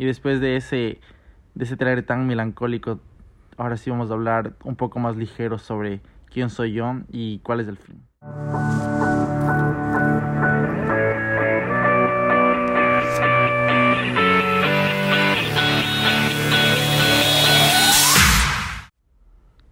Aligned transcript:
Y 0.00 0.06
después 0.06 0.40
de 0.40 0.56
ese, 0.56 0.98
de 1.54 1.64
ese 1.64 1.76
trailer 1.76 2.06
tan 2.06 2.26
melancólico, 2.26 3.00
ahora 3.58 3.76
sí 3.76 3.90
vamos 3.90 4.10
a 4.10 4.14
hablar 4.14 4.56
un 4.64 4.74
poco 4.74 4.98
más 4.98 5.14
ligero 5.14 5.58
sobre 5.58 6.00
quién 6.30 6.48
soy 6.48 6.72
yo 6.72 7.02
y 7.10 7.40
cuál 7.40 7.60
es 7.60 7.68
el 7.68 7.76
fin. 7.76 8.02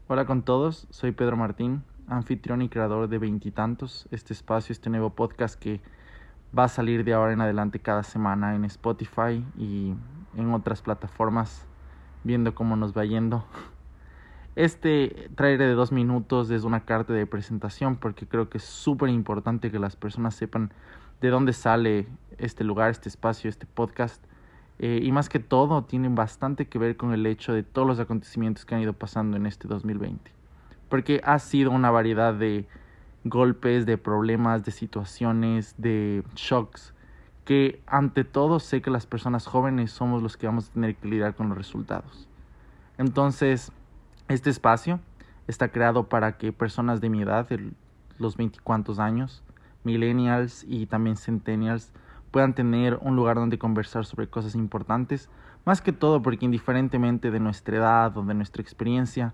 Hola 0.09 0.27
con 0.27 0.43
todos, 0.43 0.87
soy 0.91 1.13
Pedro 1.13 1.39
Martín, 1.39 1.85
anfitrión 2.07 2.61
y 2.61 2.69
creador 2.69 3.09
de 3.09 3.17
Veintitantos, 3.17 4.07
este 4.11 4.35
espacio, 4.35 4.75
este 4.75 4.91
nuevo 4.91 5.09
podcast 5.09 5.59
que 5.59 5.81
va 6.57 6.65
a 6.65 6.69
salir 6.69 7.03
de 7.05 7.15
ahora 7.15 7.33
en 7.33 7.41
adelante 7.41 7.79
cada 7.79 8.03
semana 8.03 8.55
en 8.55 8.67
Spotify 8.67 9.43
y 9.57 9.95
en 10.37 10.53
otras 10.53 10.83
plataformas, 10.83 11.67
viendo 12.25 12.55
cómo 12.55 12.77
nos 12.77 12.97
va 12.97 13.05
yendo. 13.05 13.45
Este 14.57 15.31
trailer 15.37 15.69
de 15.69 15.75
dos 15.75 15.93
minutos 15.93 16.51
es 16.51 16.65
una 16.65 16.81
carta 16.81 17.13
de 17.13 17.27
presentación 17.27 17.97
porque 17.97 18.27
creo 18.27 18.49
que 18.49 18.59
es 18.59 18.65
súper 18.65 19.09
importante 19.09 19.71
que 19.71 19.79
las 19.79 19.95
personas 19.95 20.35
sepan 20.35 20.73
de 21.21 21.29
dónde 21.31 21.53
sale 21.53 22.09
este 22.39 22.65
lugar, 22.65 22.91
este 22.91 23.09
espacio, 23.09 23.49
este 23.49 23.67
podcast. 23.67 24.25
Eh, 24.81 25.01
y 25.03 25.13
más 25.13 25.29
que 25.29 25.39
todo, 25.39 25.85
tienen 25.85 26.15
bastante 26.15 26.67
que 26.67 26.79
ver 26.79 26.97
con 26.97 27.13
el 27.13 27.27
hecho 27.27 27.53
de 27.53 27.63
todos 27.63 27.87
los 27.87 28.01
acontecimientos 28.01 28.65
que 28.65 28.75
han 28.75 28.81
ido 28.81 28.93
pasando 28.93 29.37
en 29.37 29.47
este 29.47 29.69
2020. 29.69 30.31
Porque 30.89 31.21
ha 31.25 31.39
sido 31.39 31.71
una 31.71 31.91
variedad 31.91 32.35
de 32.35 32.67
golpes, 33.25 33.87
de 33.87 33.99
problemas, 33.99 34.65
de 34.65 34.71
situaciones, 34.71 35.75
de 35.79 36.23
shocks, 36.35 36.95
que 37.49 37.81
ante 37.87 38.25
todo 38.25 38.61
sé 38.61 38.83
que 38.83 38.91
las 38.91 39.07
personas 39.07 39.47
jóvenes 39.47 39.91
somos 39.91 40.23
los 40.23 40.37
que 40.37 40.47
vamos 40.47 40.69
a 40.69 40.73
tener 40.75 40.97
que 40.97 41.09
lidiar 41.09 41.35
con 41.35 41.49
los 41.49 41.57
resultados. 41.57 42.29
Entonces, 42.99 43.73
este 44.29 44.51
espacio 44.51 45.01
está 45.47 45.69
creado 45.71 46.11
para 46.11 46.37
que 46.37 46.53
personas 46.53 47.01
de 47.01 47.09
mi 47.09 47.23
edad, 47.23 47.49
de 47.49 47.73
los 48.19 48.37
veinticuantos 48.37 48.99
años, 48.99 49.43
millennials 49.83 50.63
y 50.69 50.85
también 50.85 51.17
centennials, 51.17 51.91
puedan 52.33 52.53
tener 52.53 52.99
un 53.01 53.17
lugar 53.17 53.37
donde 53.37 53.59
conversar 53.59 54.05
sobre 54.05 54.29
cosas 54.29 54.55
importantes, 54.55 55.31
más 55.65 55.81
que 55.81 55.93
todo 55.93 56.21
porque 56.21 56.45
indiferentemente 56.45 57.31
de 57.31 57.41
nuestra 57.41 57.79
edad 57.79 58.15
o 58.19 58.23
de 58.25 58.35
nuestra 58.35 58.61
experiencia, 58.61 59.33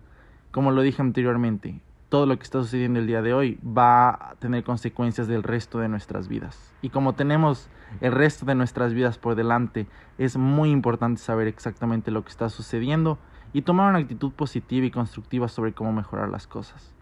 como 0.52 0.70
lo 0.70 0.82
dije 0.82 1.02
anteriormente, 1.02 1.80
todo 2.08 2.26
lo 2.26 2.36
que 2.36 2.42
está 2.42 2.62
sucediendo 2.62 3.00
el 3.00 3.06
día 3.06 3.22
de 3.22 3.34
hoy 3.34 3.58
va 3.66 4.10
a 4.10 4.34
tener 4.38 4.64
consecuencias 4.64 5.26
del 5.26 5.42
resto 5.42 5.78
de 5.78 5.88
nuestras 5.88 6.28
vidas. 6.28 6.72
Y 6.82 6.90
como 6.90 7.14
tenemos 7.14 7.68
el 8.00 8.12
resto 8.12 8.46
de 8.46 8.54
nuestras 8.54 8.92
vidas 8.92 9.18
por 9.18 9.34
delante, 9.34 9.86
es 10.18 10.36
muy 10.36 10.70
importante 10.70 11.20
saber 11.20 11.48
exactamente 11.48 12.10
lo 12.10 12.22
que 12.22 12.30
está 12.30 12.48
sucediendo 12.48 13.18
y 13.52 13.62
tomar 13.62 13.90
una 13.90 14.00
actitud 14.00 14.32
positiva 14.32 14.86
y 14.86 14.90
constructiva 14.90 15.48
sobre 15.48 15.72
cómo 15.72 15.92
mejorar 15.92 16.28
las 16.28 16.46
cosas. 16.46 16.94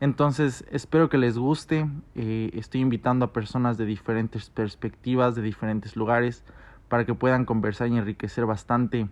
Entonces, 0.00 0.64
espero 0.70 1.08
que 1.08 1.18
les 1.18 1.38
guste. 1.38 1.88
Eh, 2.14 2.50
estoy 2.52 2.82
invitando 2.82 3.24
a 3.24 3.32
personas 3.32 3.78
de 3.78 3.86
diferentes 3.86 4.50
perspectivas, 4.50 5.34
de 5.34 5.42
diferentes 5.42 5.96
lugares, 5.96 6.44
para 6.88 7.04
que 7.06 7.14
puedan 7.14 7.44
conversar 7.44 7.88
y 7.88 7.96
enriquecer 7.96 8.46
bastante 8.46 9.08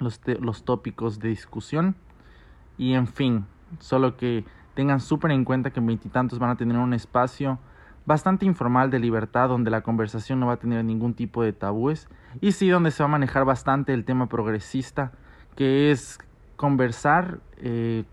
los, 0.00 0.20
los 0.40 0.64
tópicos 0.64 1.18
de 1.20 1.28
discusión. 1.28 1.94
Y 2.76 2.94
en 2.94 3.06
fin, 3.06 3.46
solo 3.78 4.16
que 4.16 4.44
tengan 4.74 5.00
súper 5.00 5.30
en 5.30 5.44
cuenta 5.44 5.70
que 5.70 5.80
en 5.80 5.86
veintitantos 5.86 6.38
van 6.38 6.50
a 6.50 6.56
tener 6.56 6.76
un 6.76 6.94
espacio 6.94 7.58
bastante 8.06 8.44
informal 8.44 8.90
de 8.90 8.98
libertad 8.98 9.48
donde 9.48 9.70
la 9.70 9.82
conversación 9.82 10.40
no 10.40 10.46
va 10.46 10.54
a 10.54 10.58
tener 10.58 10.84
ningún 10.84 11.14
tipo 11.14 11.42
de 11.42 11.52
tabúes 11.52 12.08
y 12.40 12.52
sí 12.52 12.68
donde 12.68 12.90
se 12.90 13.02
va 13.02 13.08
a 13.08 13.12
manejar 13.12 13.44
bastante 13.44 13.94
el 13.94 14.04
tema 14.04 14.28
progresista 14.28 15.12
que 15.56 15.90
es 15.90 16.18
conversar 16.56 17.40
eh, 17.56 18.04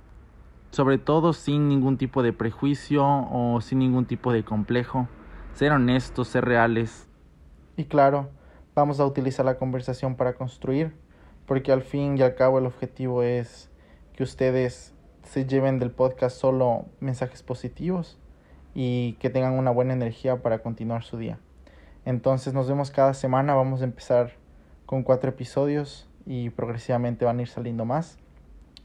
sobre 0.71 0.97
todo 0.97 1.33
sin 1.33 1.67
ningún 1.67 1.97
tipo 1.97 2.23
de 2.23 2.33
prejuicio 2.33 3.03
o 3.05 3.59
sin 3.61 3.79
ningún 3.79 4.05
tipo 4.05 4.31
de 4.31 4.43
complejo, 4.43 5.07
ser 5.53 5.73
honestos, 5.73 6.29
ser 6.29 6.45
reales. 6.45 7.07
Y 7.75 7.85
claro, 7.85 8.29
vamos 8.73 8.99
a 8.99 9.05
utilizar 9.05 9.45
la 9.45 9.57
conversación 9.57 10.15
para 10.15 10.33
construir, 10.33 10.95
porque 11.45 11.71
al 11.71 11.81
fin 11.81 12.17
y 12.17 12.21
al 12.21 12.35
cabo 12.35 12.57
el 12.57 12.65
objetivo 12.65 13.21
es 13.21 13.69
que 14.13 14.23
ustedes 14.23 14.93
se 15.23 15.45
lleven 15.45 15.79
del 15.79 15.91
podcast 15.91 16.37
solo 16.37 16.85
mensajes 16.99 17.43
positivos 17.43 18.17
y 18.73 19.13
que 19.13 19.29
tengan 19.29 19.53
una 19.53 19.71
buena 19.71 19.93
energía 19.93 20.41
para 20.41 20.59
continuar 20.59 21.03
su 21.03 21.17
día. 21.17 21.39
Entonces 22.05 22.53
nos 22.53 22.67
vemos 22.67 22.91
cada 22.91 23.13
semana, 23.13 23.53
vamos 23.53 23.81
a 23.81 23.85
empezar 23.85 24.33
con 24.85 25.03
cuatro 25.03 25.29
episodios 25.29 26.09
y 26.25 26.49
progresivamente 26.49 27.25
van 27.25 27.39
a 27.39 27.41
ir 27.43 27.47
saliendo 27.47 27.85
más. 27.85 28.17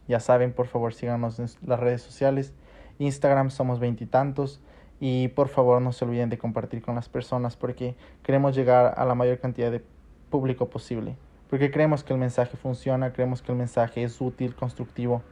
Ya 0.09 0.21
saben, 0.21 0.53
por 0.53 0.67
favor, 0.67 0.95
síganos 0.95 1.39
en 1.39 1.47
las 1.67 1.81
redes 1.81 2.03
sociales. 2.03 2.53
Instagram 2.99 3.51
somos 3.51 3.81
veintitantos. 3.81 4.61
Y, 4.99 5.29
por 5.29 5.49
favor, 5.49 5.83
no 5.83 5.93
se 5.93 6.05
olviden 6.07 6.31
de 6.31 6.39
compartir 6.39 6.81
con 6.81 6.95
las 6.95 7.09
personas 7.09 7.55
porque 7.57 7.97
queremos 8.23 8.55
llegar 8.55 8.95
a 8.97 9.05
la 9.05 9.15
mayor 9.15 9.39
cantidad 9.39 9.71
de 9.71 9.85
público 10.31 10.71
posible. 10.71 11.17
Porque 11.51 11.71
creemos 11.71 12.03
que 12.03 12.15
el 12.15 12.19
mensaje 12.19 12.57
funciona, 12.57 13.13
creemos 13.13 13.43
que 13.43 13.53
el 13.53 13.59
mensaje 13.59 14.03
es 14.03 14.21
útil, 14.21 14.55
constructivo 14.55 15.23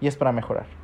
y 0.00 0.06
es 0.06 0.16
para 0.16 0.32
mejorar. 0.32 0.79